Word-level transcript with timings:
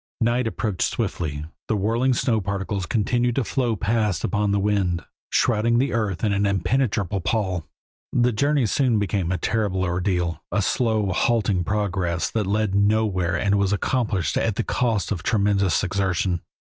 Night 0.19 0.47
approached 0.47 0.81
swiftly, 0.91 1.45
the 1.67 1.75
whirling 1.75 2.15
snow 2.15 2.41
particles 2.41 2.87
continued 2.87 3.35
to 3.35 3.43
flow 3.43 3.75
past 3.75 4.23
upon 4.23 4.49
the 4.51 4.59
wind, 4.59 5.03
shrouding 5.29 5.77
the 5.77 5.93
earth 5.93 6.23
in 6.23 6.33
an 6.33 6.47
impenetrable 6.47 7.21
pall. 7.21 7.67
The 8.11 8.31
journey 8.31 8.65
soon 8.65 8.97
became 8.97 9.31
a 9.31 9.37
terrible 9.37 9.83
ordeal, 9.83 10.43
a 10.51 10.63
slow, 10.63 11.11
halting 11.11 11.65
progress 11.65 12.31
that 12.31 12.47
led 12.47 12.73
nowhere 12.73 13.37
and 13.37 13.59
was 13.59 13.71
accomplished 13.71 14.37
at 14.37 14.55
the 14.55 14.63
cost 14.63 15.11
of 15.11 15.21
tremendous 15.21 15.83
exertion. 15.83 16.41